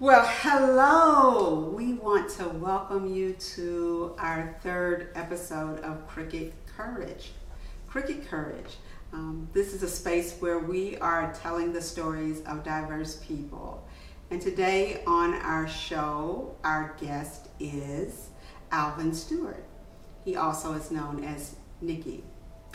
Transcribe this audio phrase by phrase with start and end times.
[0.00, 1.72] Well, hello.
[1.76, 7.32] We want to welcome you to our third episode of Cricket Courage.
[7.88, 8.76] Cricket Courage.
[9.12, 13.84] Um, this is a space where we are telling the stories of diverse people.
[14.30, 18.28] And today on our show, our guest is
[18.70, 19.64] Alvin Stewart.
[20.24, 22.22] He also is known as Nicky.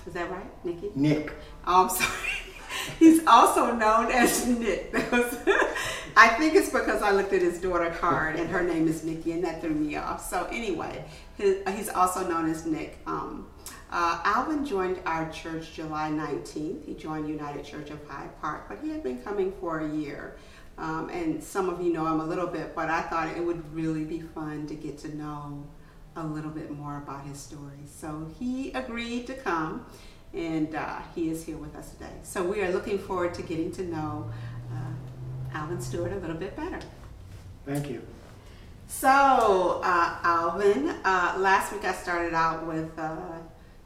[0.06, 0.92] Is that right, Nicky?
[0.94, 1.32] Nick.
[1.66, 2.30] Oh, I'm sorry.
[3.00, 4.94] He's also known as Nick.
[6.16, 9.32] I think it's because I looked at his daughter card and her name is Nikki,
[9.32, 10.24] and that threw me off.
[10.28, 11.04] So anyway,
[11.38, 13.00] his, he's also known as Nick.
[13.08, 13.48] Um,
[13.92, 16.86] uh, Alvin joined our church July 19th.
[16.86, 20.38] He joined United Church of Hyde Park, but he had been coming for a year.
[20.78, 23.74] Um, and some of you know him a little bit, but I thought it would
[23.74, 25.64] really be fun to get to know
[26.16, 27.86] a little bit more about his story.
[27.86, 29.86] So he agreed to come
[30.34, 32.14] and uh, he is here with us today.
[32.24, 34.32] So we are looking forward to getting to know
[34.72, 34.94] uh,
[35.54, 36.80] Alvin Stewart a little bit better.
[37.66, 38.02] Thank you.
[38.88, 43.16] So, uh, Alvin, uh, last week I started out with uh,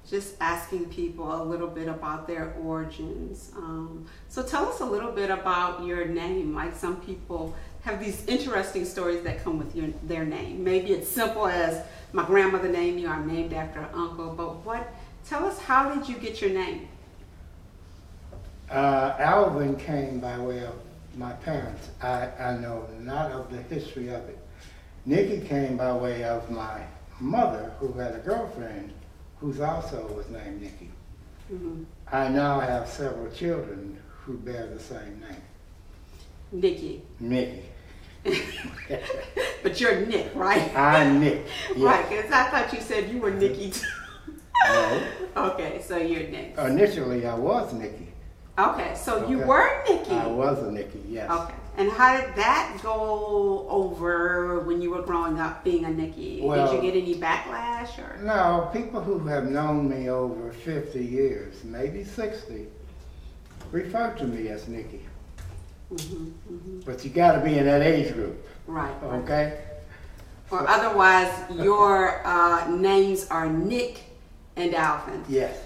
[0.10, 3.52] just asking people a little bit about their origins.
[3.56, 6.56] Um, so, tell us a little bit about your name.
[6.56, 10.64] Like some people have these interesting stories that come with your, their name.
[10.64, 14.92] Maybe it's simple as my grandmother named you, I'm named after an uncle, but what
[15.28, 16.88] Tell us, how did you get your name?
[18.70, 20.74] Uh, Alvin came by way of
[21.18, 21.90] my parents.
[22.02, 24.38] I, I know not of the history of it.
[25.06, 26.82] Nikki came by way of my
[27.20, 28.94] mother, who had a girlfriend
[29.40, 30.90] who's also was named Nikki.
[31.52, 31.84] Mm-hmm.
[32.12, 35.42] I now have several children who bear the same name.
[36.52, 37.02] Nikki.
[37.20, 37.64] Nikki.
[39.64, 40.76] but you're Nick, right?
[40.76, 41.46] I'm Nick.
[41.70, 41.78] Yes.
[41.78, 43.88] Right, because I thought you said you were Nikki too.
[44.68, 45.04] No.
[45.38, 46.60] Okay, so you're next.
[46.60, 48.08] Initially, I was Nikki.
[48.58, 49.32] Okay, so okay.
[49.32, 50.12] you were Nikki.
[50.12, 51.30] I was a Nikki, yes.
[51.30, 51.54] Okay.
[51.78, 56.42] And how did that go over when you were growing up being a Nikki?
[56.42, 58.18] Well, did you get any backlash or?
[58.24, 62.66] No, people who have known me over 50 years, maybe 60,
[63.72, 65.02] refer to me as Nikki.
[65.94, 66.80] Mm-hmm, mm-hmm.
[66.80, 68.44] But you got to be in that age group.
[68.66, 68.92] Right.
[69.04, 69.60] Okay?
[70.50, 74.04] Or otherwise, your uh, names are Nick
[74.56, 75.24] and Alvin.
[75.30, 75.60] Yes.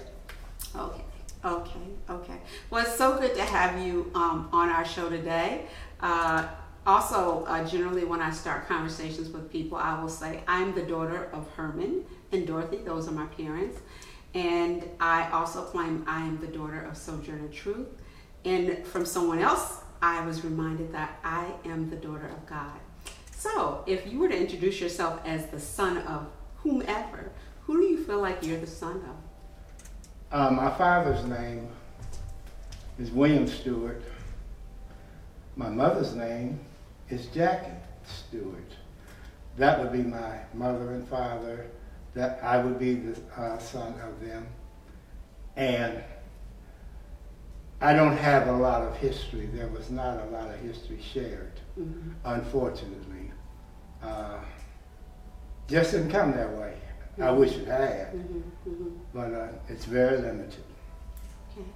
[0.76, 1.02] Okay.
[1.44, 1.80] Okay.
[2.08, 2.38] Okay.
[2.70, 5.66] Well, it's so good to have you um, on our show today.
[6.00, 6.46] Uh,
[6.86, 11.30] also, uh, generally, when I start conversations with people, I will say, I'm the daughter
[11.32, 12.78] of Herman and Dorothy.
[12.78, 13.80] Those are my parents.
[14.34, 17.88] And I also claim I am the daughter of Sojourner Truth.
[18.44, 22.78] And from someone else, I was reminded that I am the daughter of God.
[23.36, 26.28] So, if you were to introduce yourself as the son of
[26.58, 27.32] whomever,
[27.62, 29.31] who do you feel like you're the son of?
[30.32, 31.68] Uh, my father's name
[32.98, 34.00] is William Stewart.
[35.56, 36.58] My mother's name
[37.10, 37.76] is Jackie
[38.06, 38.72] Stewart.
[39.58, 41.66] That would be my mother and father.
[42.14, 44.46] That I would be the uh, son of them.
[45.56, 46.02] And
[47.82, 49.50] I don't have a lot of history.
[49.52, 52.10] There was not a lot of history shared, mm-hmm.
[52.24, 53.30] unfortunately.
[54.02, 54.38] Uh,
[55.68, 56.74] just didn't come that way.
[57.20, 58.88] I wish it had, mm-hmm, mm-hmm.
[59.12, 60.64] but uh, it's very limited.
[61.52, 61.66] Okay.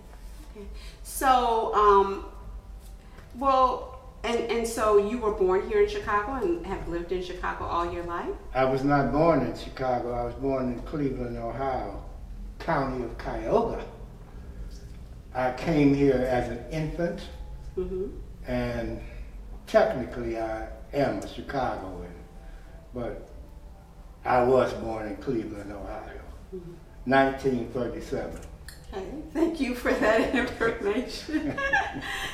[0.57, 0.67] Okay.
[1.03, 2.27] So, um,
[3.37, 7.65] well, and and so you were born here in Chicago and have lived in Chicago
[7.65, 8.35] all your life.
[8.55, 10.15] I was not born in Chicago.
[10.15, 12.03] I was born in Cleveland, Ohio,
[12.59, 13.85] county of Cuyahoga.
[15.35, 17.21] I came here as an infant,
[17.77, 18.07] mm-hmm.
[18.51, 19.01] and
[19.67, 22.09] technically I am a Chicagoan,
[22.95, 23.29] but
[24.27, 26.21] I was born in Cleveland, Ohio,
[26.55, 27.11] mm-hmm.
[27.11, 28.41] 1937.
[28.93, 31.57] Okay, thank you for that information.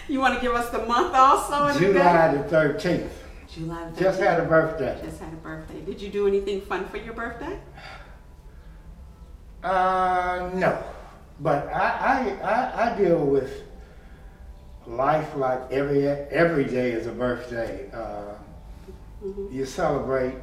[0.08, 1.78] you want to give us the month also?
[1.78, 3.10] July the 13th.
[3.52, 3.98] July the 13th.
[3.98, 4.98] Just had a birthday.
[5.04, 5.80] Just had a birthday.
[5.82, 7.58] Did you do anything fun for your birthday?
[9.62, 10.82] Uh, no.
[11.40, 13.62] But I, I, I, I deal with
[14.86, 17.90] life like every every day is a birthday.
[17.92, 18.34] Uh,
[19.24, 19.54] mm-hmm.
[19.54, 20.34] You celebrate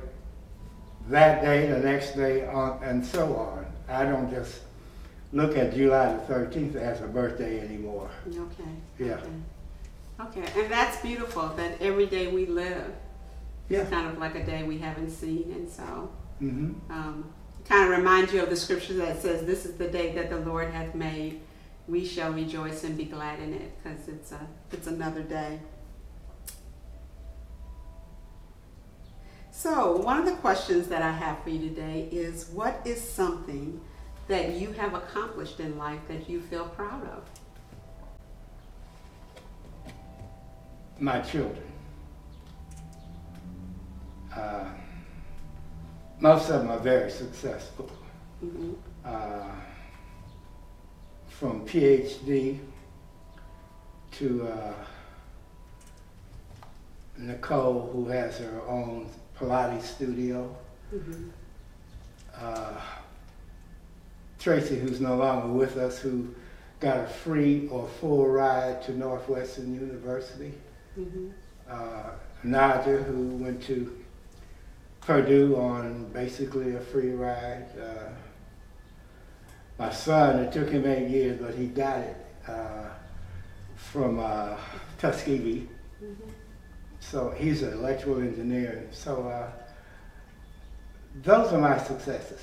[1.09, 3.65] that day, the next day, on, and so on.
[3.87, 4.59] I don't just
[5.33, 8.09] look at July the 13th as a birthday anymore.
[8.27, 8.69] Okay.
[8.99, 9.19] Yeah.
[10.19, 10.41] Okay.
[10.41, 10.61] okay.
[10.61, 12.91] and that's beautiful that every day we live
[13.69, 13.79] yeah.
[13.79, 16.11] is kind of like a day we haven't seen, and so
[16.41, 16.73] mm-hmm.
[16.91, 17.31] um,
[17.65, 20.39] kind of reminds you of the scripture that says, "This is the day that the
[20.39, 21.41] Lord hath made;
[21.87, 25.59] we shall rejoice and be glad in it," because it's a it's another day.
[29.59, 33.81] So one of the questions that I have for you today is what is something
[34.29, 37.23] that you have accomplished in life that you feel proud of?
[40.97, 41.69] My children.
[44.33, 44.63] Uh,
[46.21, 47.91] most of them are very successful.
[48.41, 48.71] Mm-hmm.
[49.03, 49.55] Uh,
[51.27, 52.59] from PhD
[54.11, 54.73] to uh,
[57.17, 59.09] Nicole, who has her own
[59.39, 60.55] Pilates studio.
[60.91, 61.29] hmm
[62.35, 62.79] Uh,
[64.39, 66.33] Tracy, who's no longer with us, who
[66.79, 70.53] got a free or full ride to Northwestern University.
[70.95, 71.29] hmm
[71.69, 72.11] Uh,
[72.43, 73.95] Nadia, who went to
[75.01, 77.65] Purdue on basically a free ride.
[77.77, 78.09] Uh,
[79.77, 82.85] my son, it took him eight years, but he got it uh,
[83.75, 84.55] from uh,
[84.97, 85.67] Tuskegee.
[85.99, 86.13] hmm
[87.09, 88.87] So he's an electrical engineer.
[88.91, 89.49] So uh,
[91.23, 92.39] those are my successes,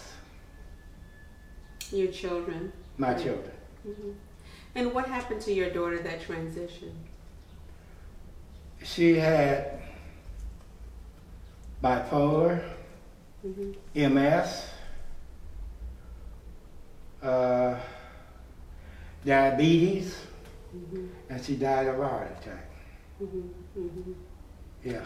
[1.92, 2.72] Your children.
[2.98, 3.52] my children.
[3.84, 4.10] hmm
[4.74, 6.98] And what happened to your daughter that transitioned?
[8.82, 9.80] She had
[11.80, 12.60] bipolar,
[13.42, 14.64] hmm MS,
[17.22, 17.78] uh,
[19.24, 20.16] diabetes,
[20.72, 22.68] hmm and she died of a heart attack.
[23.18, 23.40] hmm
[23.74, 24.12] hmm
[24.86, 25.04] Yeah.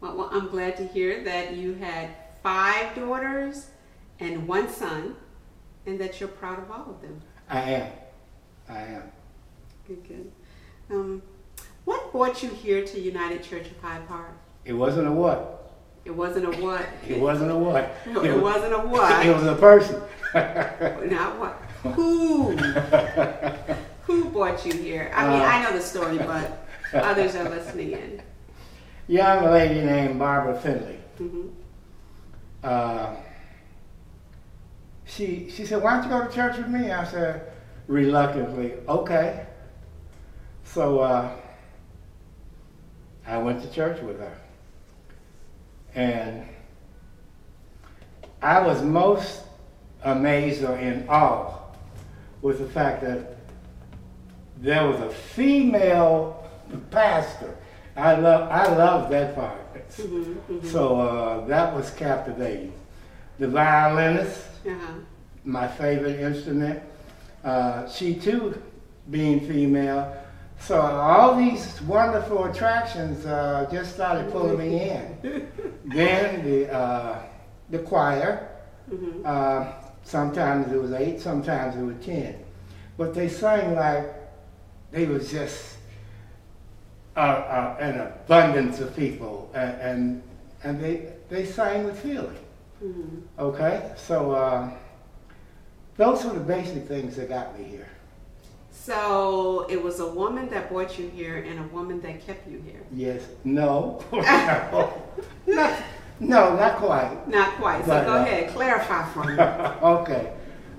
[0.00, 0.14] Wow.
[0.14, 2.10] Well, I'm glad to hear that you had
[2.44, 3.66] five daughters
[4.20, 5.16] and one son,
[5.84, 7.20] and that you're proud of all of them.
[7.50, 7.92] I am.
[8.68, 9.02] I am.
[9.88, 10.32] Good, good.
[10.90, 11.22] Um,
[11.84, 14.30] what brought you here to United Church of Hyde Park?
[14.64, 15.72] It wasn't a what.
[16.04, 16.86] It wasn't a what.
[17.08, 17.96] It wasn't a what.
[18.06, 19.26] It, wasn't a what.
[19.26, 20.00] It was a person.
[21.10, 21.54] Not what.
[21.94, 22.56] Who?
[24.02, 25.10] Who brought you here?
[25.14, 28.22] I mean, Uh, I know the story, but others are listening in.
[29.06, 30.98] Young lady named Barbara Finley.
[31.16, 31.48] hmm
[32.62, 33.14] Uh,
[35.04, 37.52] she she said, "Why don't you go to church with me?" I said,
[37.86, 39.46] reluctantly, "Okay."
[40.64, 41.30] So uh,
[43.26, 44.36] I went to church with her,
[45.94, 46.44] and
[48.42, 49.42] I was most
[50.02, 51.54] amazed or in awe
[52.42, 53.36] with the fact that
[54.58, 57.56] there was a female pastor.
[57.96, 59.58] I love I love that part.
[59.96, 62.72] hmm hmm So uh, that was captivating.
[63.38, 64.92] The violinist, Uh-huh.
[65.44, 66.80] my favorite instrument.
[67.44, 68.60] Uh, she too,
[69.10, 70.12] being female.
[70.60, 75.48] So all these wonderful attractions uh, just started pulling me in.
[75.84, 77.18] then the uh,
[77.70, 78.48] the choir.
[78.90, 79.72] hmm Uh,
[80.02, 82.34] sometimes it was eight, sometimes it was ten.
[82.96, 84.06] But they sang like
[84.90, 85.77] they was just
[87.16, 90.22] uh, uh, an abundance of people, and and,
[90.64, 92.36] and they they sang with feeling.
[92.80, 94.70] hmm Okay, so uh,
[95.96, 97.88] those were the basic things that got me here.
[98.70, 102.62] So it was a woman that brought you here and a woman that kept you
[102.64, 102.80] here.
[102.92, 105.02] Yes, no, no,
[105.46, 105.74] not,
[106.20, 107.28] no, not quite.
[107.28, 107.82] Not quite.
[107.82, 109.34] So But, go uh, ahead, clarify for me.
[109.82, 110.32] okay,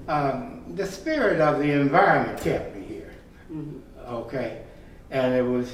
[0.08, 3.12] um, the spirit of the environment kept me here.
[3.52, 3.82] Mhm.
[4.08, 4.64] Okay,
[5.12, 5.70] and it was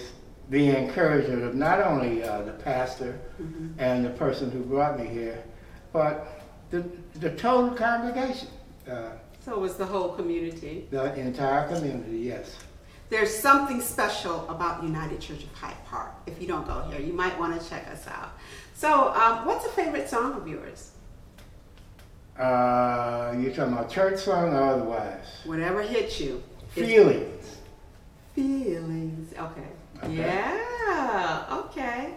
[0.49, 3.73] the encouragement of not only uh, the pastor Mhm.
[3.79, 5.43] and the person who brought me here,
[5.91, 6.83] but the,
[7.19, 8.49] the total congregation,
[8.89, 9.09] uh,
[9.43, 10.87] So it was the whole community.
[10.91, 12.17] the entire community.
[12.17, 12.55] Yes.
[13.09, 16.11] There's something special about United Church of Hyde Park.
[16.25, 18.29] If you don't go here, you might want to check us out.
[18.73, 20.91] So, um, what's a favorite song of yours?
[22.37, 25.25] Uh, you talking about church song or otherwise?
[25.45, 26.43] Whatever hits you.
[26.69, 27.57] Feelings.
[28.33, 29.33] Feelings.
[29.33, 29.67] Okay.
[30.03, 30.15] Okay.
[30.15, 31.45] Yeah.
[31.65, 32.13] Okay.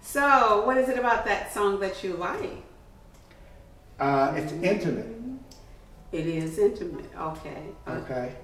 [0.00, 2.62] So, what is it about that song that you like?
[4.00, 5.06] Uh, it's intimate.
[6.12, 7.10] It is intimate.
[7.18, 7.62] Okay.
[7.86, 8.34] Okay.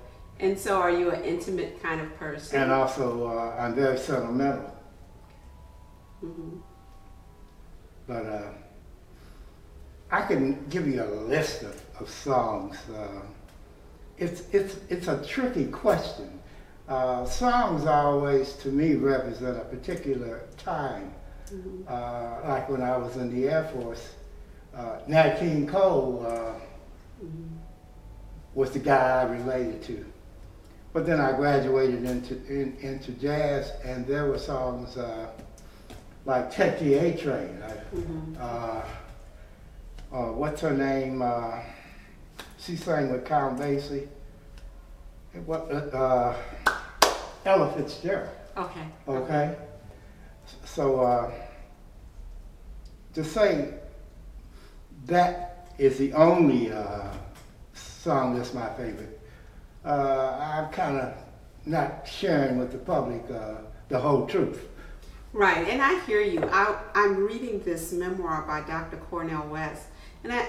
[0.41, 2.61] And so, are you an intimate kind of person?
[2.61, 4.77] And also, uh, I'm very sentimental.
[6.23, 6.61] Mhm.
[8.07, 8.51] But uh,
[10.11, 12.77] I can give you a list of, of songs.
[12.95, 13.23] Uh,
[14.19, 16.41] it's, it's, it's a tricky question.
[16.89, 21.11] Uh, songs always, to me, represent a particular time.
[21.51, 21.89] Mhm.
[21.89, 24.15] Uh, like when I was in the Air Force,
[24.77, 26.55] uh, Nat King Cole uh,
[27.25, 27.49] Mhm.
[28.55, 30.05] was the guy I related to.
[30.93, 35.27] But then I graduated into in, into jazz, and there were songs uh,
[36.27, 38.37] like "Take the A Train." I, Mhm.
[38.41, 38.83] uh,
[40.17, 41.21] uh, what's her name?
[41.23, 41.61] Uh,
[42.59, 44.07] she sang with Count Basie.
[45.47, 45.69] What?
[45.73, 46.35] Uh,
[47.45, 48.31] Ella Fitzgerald.
[48.57, 48.87] Okay.
[49.09, 49.57] Okay.
[50.65, 51.33] So uh,
[53.15, 53.75] to say
[55.07, 57.11] that is the only uh,
[57.75, 59.21] song that's my favorite,
[59.85, 61.15] uh, I'm kind of
[61.67, 63.55] not sharing with the public uh,
[63.89, 64.69] the whole truth.
[65.33, 66.41] Right, and I hear you.
[66.45, 68.99] I, I'm reading this memoir by Dr.
[68.99, 69.87] Cornel West,
[70.23, 70.47] and I,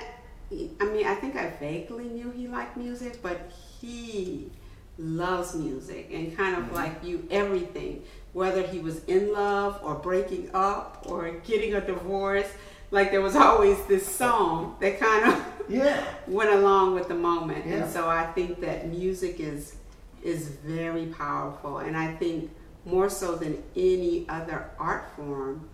[0.80, 4.52] I mean, I think I vaguely knew he liked music, but he
[4.98, 10.50] loves music and kind of like you everything, whether he was in love or breaking
[10.54, 12.48] up or getting a divorce.
[12.92, 16.04] Like there was always this song that kind of Yeah.
[16.28, 17.78] went along with the moment, Yeah.
[17.84, 19.76] and so I think that music is
[20.24, 22.50] is very powerful, and I think
[22.86, 25.68] more so than any other art form,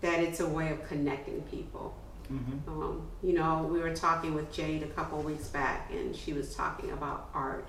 [0.00, 1.94] that it's a way of connecting people.
[2.32, 2.68] Mm-hmm.
[2.82, 6.54] Um, you know, we were talking with Jade a couple weeks back, and she was
[6.54, 7.68] talking about art,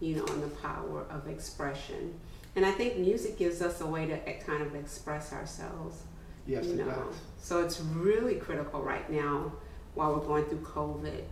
[0.00, 2.18] you know, and the power of expression.
[2.56, 6.02] And I think music gives us a way to kind of express ourselves.
[6.46, 7.14] Yes, you it know, does.
[7.40, 9.52] so it's really critical right now
[9.94, 11.22] while we're going through COVID.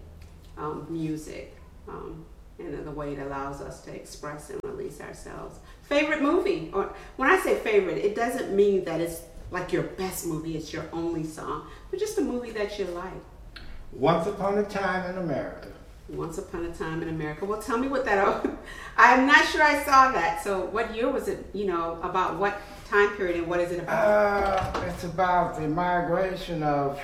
[0.56, 1.54] Um, music,
[1.86, 2.24] um,
[2.58, 5.60] and the way it allows us to express and release ourselves.
[5.84, 9.22] Favorite movie, or when I say favorite, it doesn't mean that it's
[9.52, 13.12] like your best movie, it's your only song, but just a movie that you like.
[13.92, 15.68] Once upon a time in America.
[16.08, 17.44] Once Upon a Time in America.
[17.44, 18.46] Well, tell me what that.
[18.96, 20.42] I'm not sure I saw that.
[20.42, 21.46] So, what year was it?
[21.52, 24.74] You know, about what time period and what is it about?
[24.74, 26.98] Uh, it's about the migration of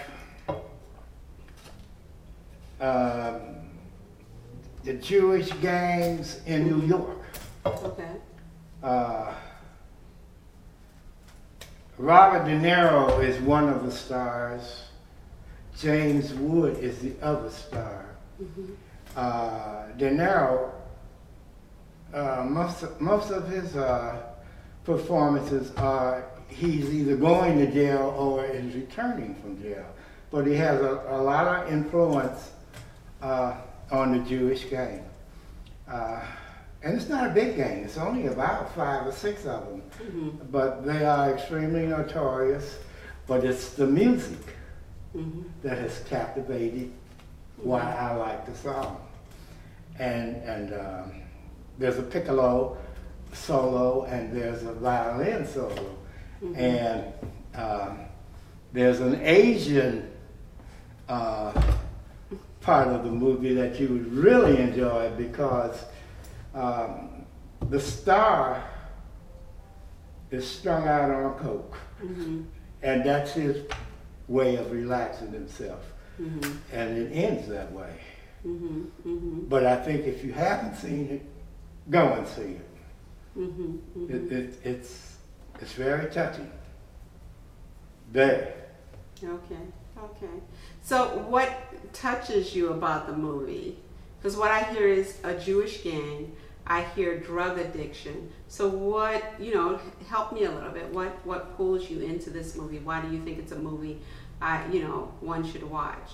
[2.81, 3.41] um,
[4.85, 7.19] the Jewish gangs in New York.
[7.67, 8.11] Okay.
[8.83, 9.33] Uh,
[11.99, 14.85] Robert De Niro is one of the stars.
[15.79, 18.17] James Wood is the other star.
[19.17, 20.71] Uh, De Niro,
[22.13, 24.17] uh, most of, most of his uh,
[24.85, 29.87] performances are he's either going to jail or is returning from jail.
[30.31, 32.51] But he has a, a lot of influence
[33.23, 33.55] uh,
[33.91, 35.05] on the Jewish gang.
[35.89, 36.21] Uh,
[36.83, 39.81] and it's not a big gang, it's only about five or six of them.
[39.81, 42.79] hmm But they are extremely notorious.
[43.27, 44.45] But it's the music
[45.13, 46.93] hmm that has captivated
[47.57, 49.01] why I like the song.
[49.99, 51.13] And and um,
[51.79, 52.77] there's a piccolo
[53.33, 55.97] solo and there's a violin solo,
[56.57, 57.13] and
[57.55, 57.99] um,
[58.73, 60.11] there's an Asian
[61.09, 61.53] uh,
[62.61, 65.85] part of the movie that you would really enjoy because
[66.55, 67.25] um,
[67.71, 68.63] the star
[70.31, 72.43] is strung out on coke, hmm
[72.83, 73.65] and that's his
[74.29, 76.41] way of relaxing himself hmm
[76.73, 77.95] and it ends that way.
[78.43, 81.23] hmm hmm But I think if you haven't seen it,
[81.91, 82.69] go and see it.
[83.35, 83.77] hmm
[84.09, 85.17] it, it it's
[85.61, 86.51] it's very touching.
[88.13, 88.53] Very.
[89.23, 89.65] Okay,
[89.99, 90.35] okay.
[90.83, 91.51] So, what
[91.93, 93.79] touches you about the movie?
[94.19, 96.35] Because what I hear is a Jewish gang.
[96.67, 98.31] I hear drug addiction.
[98.49, 99.79] So, what you know?
[100.09, 100.89] Help me a little bit.
[100.93, 102.79] What what pulls you into this movie?
[102.79, 104.01] Why do you think it's a movie?
[104.41, 106.11] I you know one should watch.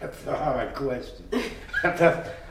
[0.00, 1.24] That's a hard question.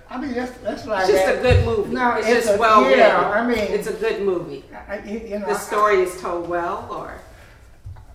[0.10, 1.39] I mean, that's that's like It's just that.
[1.39, 1.93] a good movie.
[1.93, 3.34] No, it's, it's just a- well yeah, written.
[3.34, 4.63] I mean- it's a good movie.
[4.88, 7.20] I, you, know, The I- story is told well, or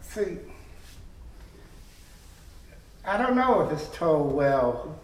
[0.00, 0.38] See,
[3.04, 4.98] I don't know if it's told well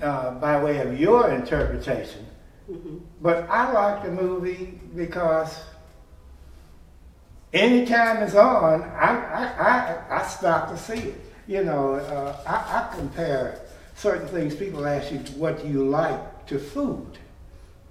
[0.00, 2.26] uh, by way of your interpretation,
[2.66, 5.60] hmm but I like the movie because
[7.52, 11.20] anytime it's on, I, I, I, I stop to see it.
[11.46, 13.60] You know, uh, I, I compare
[13.96, 14.54] certain things.
[14.54, 17.18] People ask you, what do you like to food?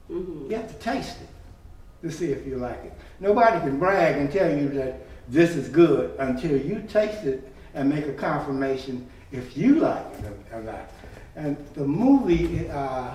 [0.07, 2.93] hmm You have to taste it to see if you like it.
[3.19, 7.89] Nobody can brag and tell you that this is good until you taste it and
[7.89, 10.89] make a confirmation if you like it or- not.
[11.35, 13.13] And the movie, uh,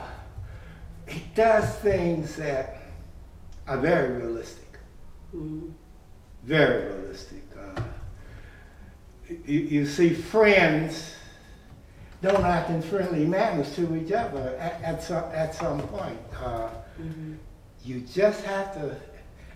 [1.09, 2.77] it does things that
[3.67, 4.79] are very realistic,
[5.33, 5.71] hmm
[6.45, 7.43] very realistic.
[7.59, 7.81] Uh,
[9.47, 11.15] you, you see friends
[12.23, 16.19] don't act in friendly manners to each other at, at, some, at some point.
[16.43, 17.35] Uh, hmm
[17.87, 18.97] you just have to.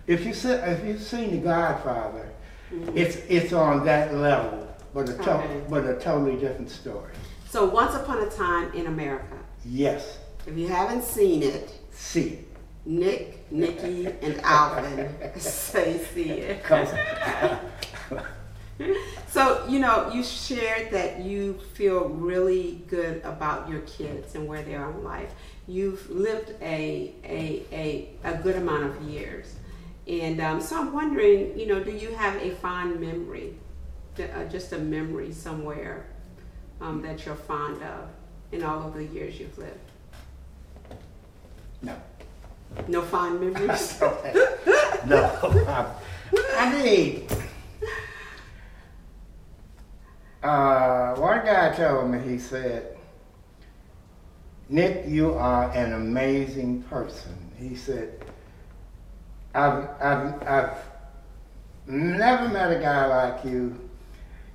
[0.05, 2.29] If you see, if you've seen The Godfather,
[2.71, 2.95] Mhm.
[2.95, 5.61] it's it's on that level, but a to, Okay.
[5.67, 7.11] but a totally different story.
[7.49, 9.35] So, Once Upon a Time in America.
[9.65, 12.45] Yes, If you haven't seen it, see.
[12.89, 16.63] Nick, Nikki, and Alvin say see it.
[16.63, 16.87] Come.
[19.27, 24.63] So, you know, you shared that you feel really good about your kids and where
[24.63, 25.31] they are in life.
[25.67, 29.53] You've lived a, a, a, a good amount of years.
[30.07, 33.53] And um, so I'm wondering, you know, do you have a fond memory,
[34.17, 36.07] uh, just a memory somewhere
[36.81, 38.09] um, that you're fond of
[38.53, 39.77] in all of the years you've lived?
[41.81, 41.95] no,
[42.87, 43.99] No fond memories.
[45.07, 45.95] no,
[46.57, 47.27] I, mean,
[50.43, 52.97] uh, one guy told me, he said,
[54.69, 57.35] Nick, you are an amazing person.
[57.57, 58.23] He said,
[59.53, 60.77] I've, I've, I've
[61.87, 63.89] never met a guy like you.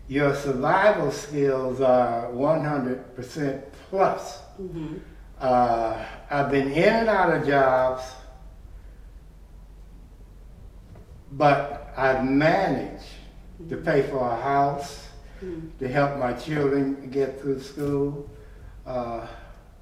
[0.06, 4.38] Your survival skills are 100% plus.
[4.56, 4.96] hmm
[5.40, 8.02] Uh, I've been in and out of jobs,
[11.32, 13.04] but I've managed
[13.68, 15.08] to pay for a house,
[15.42, 18.30] mm to help my children get through school,
[18.86, 19.26] uh,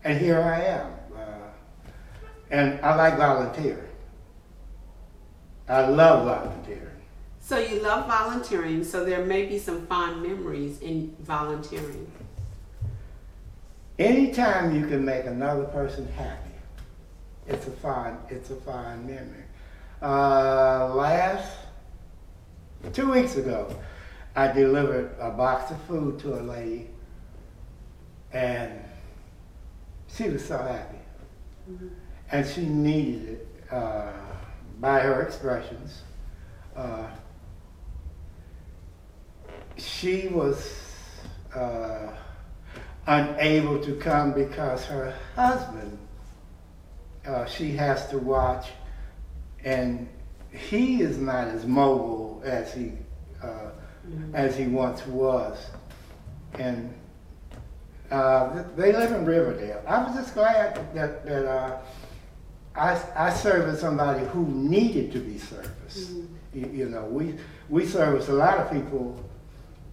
[0.03, 0.91] and here I am.
[1.15, 1.49] Uh,
[2.51, 3.89] and I like volunteering.
[5.69, 6.89] I love volunteering.
[7.41, 12.11] So you love volunteering, so there may be some fond memories in volunteering.
[14.03, 16.51] Anytime you can make another person happy,
[17.47, 19.45] it's a fine, it's a fine memory.
[20.03, 21.57] Uh, last,
[22.93, 23.73] two weeks ago,
[24.35, 26.89] I delivered a box of food to a lady,
[28.33, 28.73] and
[30.09, 30.99] she was so happy.
[32.33, 34.11] And she needed it uh,
[34.81, 36.03] by her expressions.
[36.75, 37.07] Uh,
[39.77, 40.73] she was
[41.55, 42.09] uh,
[43.07, 45.99] unable to come because her husband,
[47.27, 48.69] uh, she has to watch,
[49.65, 50.09] and
[50.51, 52.93] he is not as mobile as he
[53.43, 53.71] uh,
[54.35, 55.59] as he once was,
[56.55, 56.93] and
[58.11, 59.83] uh, they live in Riverdale.
[59.87, 61.79] I was just glad that that uh,
[62.75, 66.13] I I serviced somebody who needed to be serviced.
[66.13, 66.27] Mhm.
[66.55, 67.35] You, you know, we
[67.69, 69.19] we service a lot of people.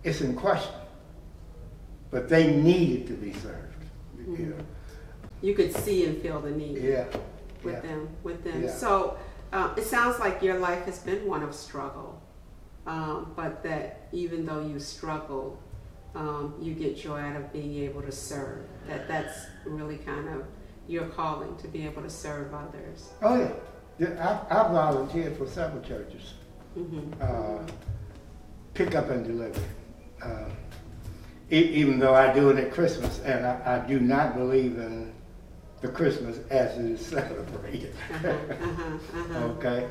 [0.04, 0.74] It's in question,
[2.12, 3.75] but they needed to be served.
[4.18, 4.63] You know.
[5.42, 7.06] You could see and feel the need Yeah.
[7.63, 7.80] with yeah.
[7.82, 8.10] them.
[8.24, 8.63] With them.
[8.63, 8.72] Yeah.
[8.72, 9.17] So
[9.54, 12.22] uh, it sounds like your life has been one of struggle,
[12.86, 15.60] um, but that even though you struggle,
[16.15, 18.65] um, you get joy out of being able to serve.
[18.88, 20.43] That that's really kind of
[20.88, 23.10] your calling to be able to serve others.
[23.22, 23.52] Oh yeah.
[24.10, 26.34] yeah I, I volunteered for several churches.
[26.74, 27.60] hmm Uh,
[28.74, 29.62] pick up and deliver.
[30.22, 30.45] Uh,
[31.50, 35.14] even though I do it at Christmas, and I, I do not believe in
[35.82, 37.96] the Christmas as it is celebrated.
[38.14, 39.40] Uh-huh, uh-huh, uh-huh.
[39.46, 39.88] okay.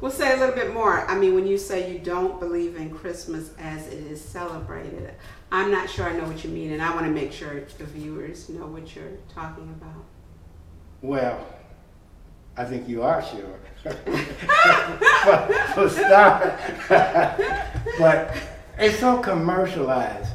[0.00, 1.04] We'll say a little bit more.
[1.06, 5.14] I mean, when you say you don't believe in Christmas as it is celebrated,
[5.50, 7.84] I'm not sure I know what you mean, and I want to make sure the
[7.84, 10.04] viewers know what you're talking about.
[11.02, 11.44] Well,
[12.56, 13.58] I think you are sure.
[13.82, 13.92] for,
[15.74, 15.88] for
[17.98, 18.36] but
[18.78, 20.32] it's so commercialized.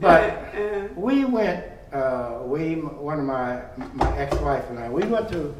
[0.00, 0.54] But
[0.96, 3.62] we went, uh, we, one of my,
[3.94, 5.54] my ex-wife and I, we went to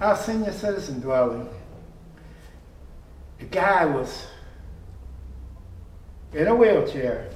[0.00, 1.48] our senior citizen dwelling.
[3.38, 4.26] The guy was
[6.32, 7.30] in a wheelchair,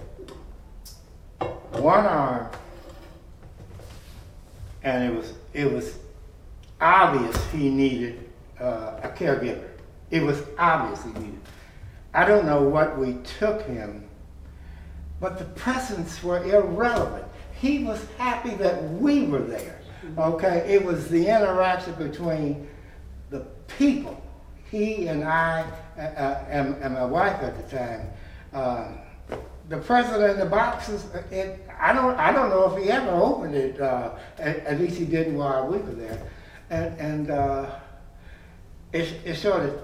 [1.72, 2.48] one arm,
[4.82, 5.98] and it was, it was
[6.80, 8.28] obvious he needed
[8.60, 9.68] uh, a caregiver.
[10.10, 11.40] It was obvious he needed.
[12.14, 14.07] I don't know what we took him,
[15.20, 17.24] but the presents were irrelevant.
[17.60, 19.80] He was happy that we were there.
[20.16, 22.68] Okay, it was the interaction between
[23.30, 24.22] the people,
[24.70, 25.64] he and I,
[25.96, 28.08] uh, uh, and, and my wife at the time.
[28.52, 28.98] Um,
[29.68, 33.54] the president of the boxes, it, I don't, I don't know if he ever opened
[33.54, 33.80] it.
[33.80, 36.30] Uh, at, at least he didn't while we were there,
[36.70, 37.70] and and uh,
[38.92, 39.82] it, it sort of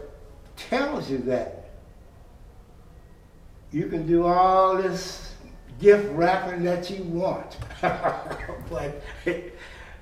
[0.57, 1.71] tells you that
[3.73, 5.24] you can do all this
[5.81, 7.57] gift wrapping that you want,
[8.71, 9.03] but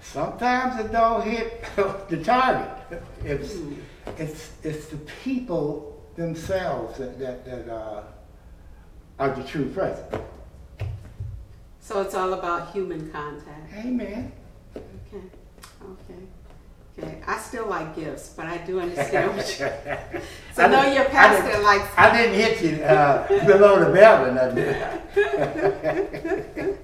[0.01, 1.65] sometimes it don't hit
[2.09, 3.03] the target.
[3.25, 3.57] It's
[4.19, 8.03] it's it's the people themselves that that, that uh,
[9.19, 10.23] are the true present.
[11.81, 13.73] so it's all about human contact.
[13.75, 14.33] Amen.
[14.77, 15.25] Okay,
[15.83, 16.23] okay,
[16.99, 17.21] okay.
[17.27, 19.67] I still like gifts, but I do understand what you.
[20.55, 21.89] So I know your I pastor didn't- likes.
[21.97, 24.75] I didn't hit you uh, below the belt or nothing.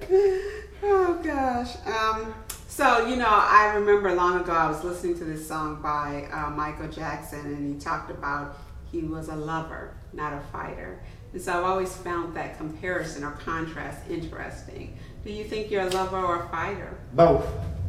[0.81, 1.75] Oh gosh.
[1.85, 2.33] Um,
[2.67, 6.49] so you know, I remember long ago I was listening to this song by uh,
[6.51, 8.57] Michael Jackson, and he talked about
[8.91, 10.99] he was a lover, not a fighter.
[11.33, 14.97] And so I've always found that comparison or contrast interesting.
[15.25, 16.97] Do you think you're a lover or a fighter?
[17.13, 17.45] Both.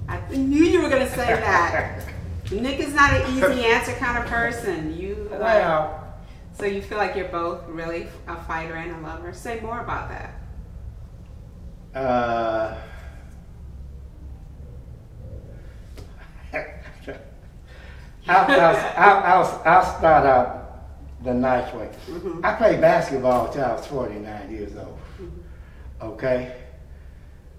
[0.08, 2.02] I knew you were going to say that.
[2.50, 4.96] Nick is not an easy answer kind of person.
[4.98, 6.14] You uh, Well,
[6.52, 9.32] so you feel like you're both really a fighter and a lover.
[9.32, 10.34] Say more about that.
[11.94, 12.76] uh,
[18.28, 18.44] I'll,
[18.96, 20.88] I'll, I'll, start out
[21.24, 21.90] the nice way.
[22.06, 22.44] Mhm.
[22.44, 24.98] I played basketball until I was 49 years old.
[26.00, 26.54] Okay?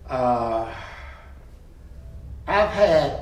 [0.09, 0.73] Uh,
[2.71, 3.19] had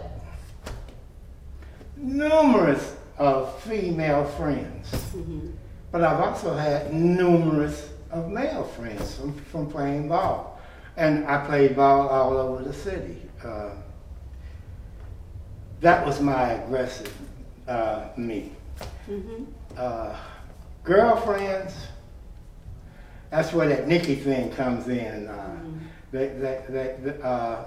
[1.98, 5.52] numerous of female friends, Mhm.
[5.92, 10.60] but I've also had numerous of male friends from, from playing ball.
[10.98, 13.22] And I played ball all over the city.
[13.44, 13.70] Uh,
[15.82, 17.14] that was my aggressive
[17.68, 18.52] uh, me.
[19.10, 19.46] Mhm.
[19.78, 20.16] Uh,
[20.84, 21.74] girlfriends,
[23.30, 25.28] that's where that Nikki thing comes in.
[25.28, 25.80] Uh, Mhm.
[26.12, 27.64] they, they, they, uh,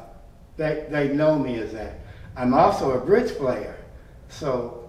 [0.62, 1.98] they, they know me as that.
[2.36, 3.76] I'm also a bridge player,
[4.28, 4.88] so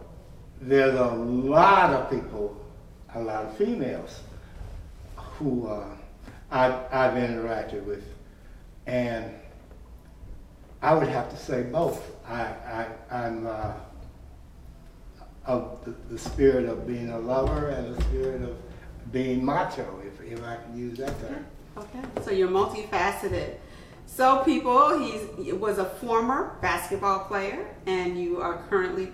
[0.62, 2.64] there's a lot of people,
[3.16, 4.22] a lot of females,
[5.18, 5.88] who uh,
[6.52, 8.04] I've, I've interacted with,
[8.86, 9.34] and
[10.82, 12.12] I would have to say both.
[12.28, 13.74] I, I, I'm uh,
[15.46, 18.56] of the, the spirit of being a lover and the spirit of
[19.12, 21.46] being macho, if, if I can use that term.
[21.78, 23.56] Okay, so you're multifaceted.
[24.06, 29.12] So, people, he was a former basketball player, and you are currently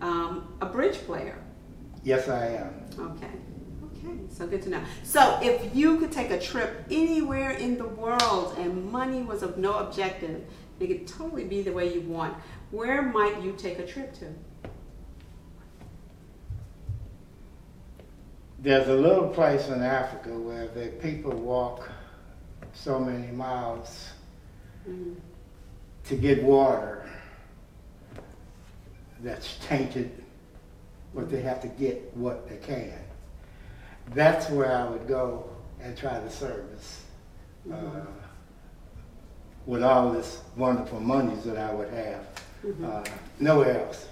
[0.00, 1.38] um, a bridge player.
[2.02, 2.74] Yes, I am.
[2.98, 3.30] Okay,
[3.84, 4.82] okay, so good to know.
[5.04, 9.58] So, if you could take a trip anywhere in the world and money was of
[9.58, 10.42] no objective,
[10.80, 12.34] it could totally be the way you want,
[12.72, 14.26] where might you take a trip to?
[18.58, 21.88] There's a little place in Africa where the people walk
[22.72, 24.11] so many miles
[24.84, 27.08] To get water
[29.20, 30.10] that's tainted,
[31.14, 32.92] but they have to get what they can.
[34.14, 35.48] That's where I would go
[35.80, 37.02] and try to service
[37.72, 37.76] uh,
[39.66, 42.26] with all this wonderful monies that I would have.
[42.64, 42.84] Mhm.
[42.84, 43.04] Uh,
[43.38, 44.06] nowhere else.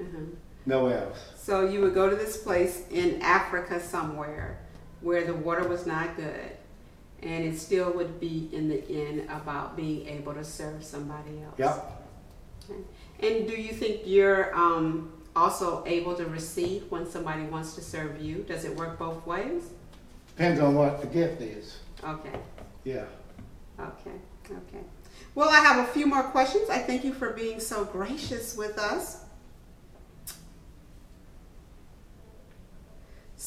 [0.00, 0.34] Mhm.
[0.66, 1.18] Nowhere else.
[1.36, 4.58] So you would go to this place in Africa somewhere
[5.00, 6.52] where the water was not good,
[7.22, 11.54] and it still would be in the end about being able to serve somebody else.
[11.58, 11.98] Yep.
[13.20, 18.20] And do you think you're um, also able to receive when somebody wants to serve
[18.20, 18.44] you?
[18.48, 19.70] Does it work both ways?
[20.28, 21.78] Depends on what the gift is.
[22.02, 22.38] Okay,
[22.84, 23.04] Yeah.
[23.78, 24.16] okay,
[24.50, 24.84] okay.
[25.34, 26.68] Well, I have a few more questions.
[26.68, 29.24] I thank you for being so gracious with us.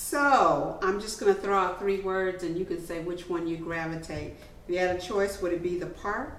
[0.07, 3.47] So, I'm just going to throw out three words and you can say which one
[3.47, 4.35] you gravitate.
[4.67, 6.37] If you had a choice, would it be the park,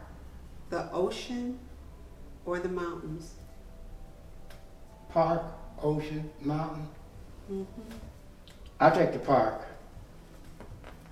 [0.70, 1.58] the ocean,
[2.44, 3.32] or the mountains?
[5.08, 5.42] Park,
[5.82, 6.86] ocean, mountain.
[7.48, 7.64] hmm
[8.78, 9.66] I take the park.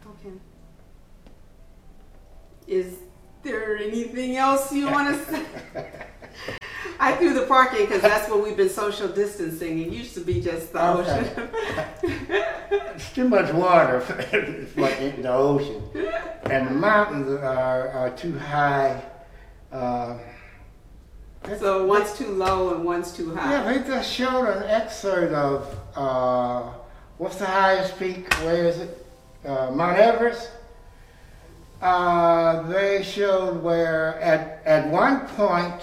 [0.06, 0.36] Okay.
[2.68, 2.98] Is
[3.42, 5.24] there anything else you want to
[5.74, 5.96] say?
[7.00, 9.80] I threw the park in because that's when we've been social distancing.
[9.80, 11.10] It used to be just the Okay.
[11.20, 11.48] ocean.
[12.94, 15.82] It's too much water for it's like in the ocean.
[16.44, 19.02] And the mountains are, are too high.
[19.72, 20.18] Uh,
[21.58, 23.50] so one's too low and one's too high.
[23.52, 26.70] yeah, they just showed an excerpt of uh,
[27.18, 28.32] what's the highest peak?
[28.44, 29.06] Where is it?
[29.44, 30.50] Uh, Mount Everest.
[31.82, 35.82] Uh, they showed where at, at one point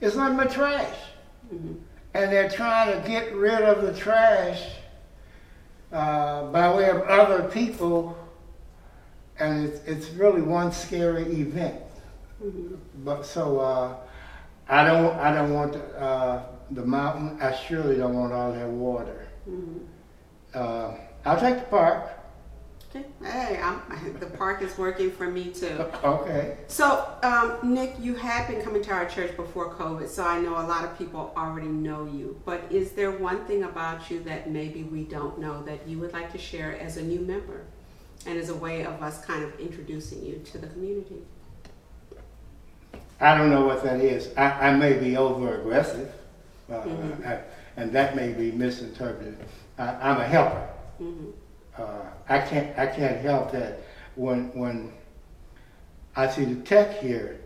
[0.00, 0.96] it's nothing but trash.
[1.52, 1.76] Mhm.
[2.14, 4.62] and they're trying to get rid of the trash
[5.92, 8.16] uh, by way of other people,
[9.38, 11.80] and it's, it's really one scary event.
[12.42, 12.76] Mhm.
[13.04, 13.94] But so uh,
[14.68, 17.38] I don't I don't want the, uh, the mountain.
[17.40, 19.26] I surely don't want all that water.
[19.48, 19.80] Mhm.
[20.54, 22.08] Uh, I'll take the park.
[22.90, 23.04] Okay.
[23.22, 23.82] Hey, I'm,
[24.20, 25.84] the park is working for me too.
[26.02, 26.56] Okay.
[26.68, 30.54] So, um, Nick, you had been coming to our church before COVID, so I know
[30.54, 32.40] a lot of people already know you.
[32.46, 36.12] But is there one thing about you that maybe we don't know that you would
[36.14, 37.64] like to share as a new member
[38.26, 41.22] and as a way of us kind of introducing you to the community?
[43.20, 44.30] I don't know what that is.
[44.36, 46.10] I, I may be over aggressive,
[46.70, 47.26] uh, Mhm.
[47.26, 47.42] I-
[47.76, 49.36] and that may be misinterpreted.
[49.78, 50.68] I, I'm a helper.
[50.98, 51.30] hmm
[51.78, 53.80] uh, I can't I can't help that
[54.16, 54.92] when when
[56.16, 57.40] I see the tech here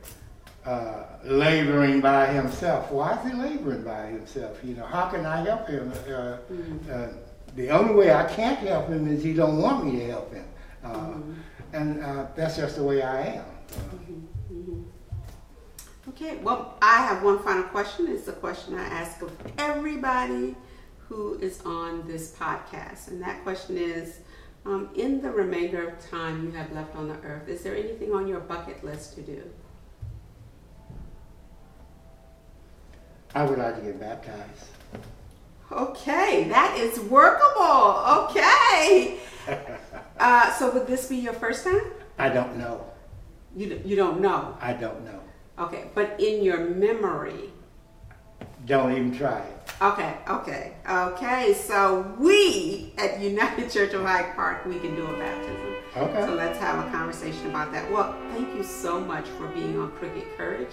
[0.65, 2.91] uh, laboring by himself.
[2.91, 4.59] Why is he laboring by himself?
[4.65, 5.93] You know, how can I help him?
[5.93, 6.91] Uh, Mhm.
[6.91, 7.09] uh,
[7.57, 10.45] the only way I can't help him is he don't want me to help him,
[10.85, 11.35] uh, Mhm.
[11.75, 13.45] and uh, that's just the way I am.
[14.51, 14.85] Mhm.
[16.09, 18.09] Okay, well, I have one final question.
[18.09, 20.57] It's a question I ask of everybody
[21.09, 23.09] who is on this podcast.
[23.09, 24.19] And that question is
[24.65, 28.13] um, In the remainder of time you have left on the earth, is there anything
[28.13, 29.43] on your bucket list to do?
[33.35, 34.67] I would like to get baptized.
[35.71, 38.29] Okay, that is workable.
[38.31, 39.19] Okay.
[40.21, 41.81] Uh, so would this be your first time?
[42.17, 42.87] I don't know.
[43.57, 44.57] You, d- you don't know.
[44.61, 45.19] I don't know.
[45.59, 47.51] Okay, but in your memory.
[48.67, 49.63] Don't even try it.
[49.81, 51.55] Okay, okay, okay.
[51.55, 55.75] So we at United Church of Hyde Park, we can do a baptism.
[55.97, 56.27] Okay.
[56.27, 57.91] So let's have a conversation about that.
[57.91, 60.71] Well, thank you so much for being on Crooked Courage.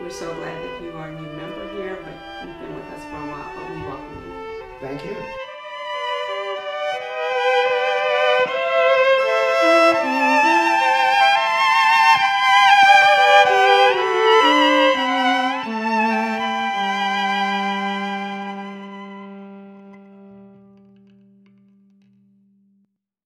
[0.00, 3.04] We're so glad that you are a new member here, but you've been with us
[3.04, 4.64] for a while, but we welcome you.
[4.80, 5.51] Thank you.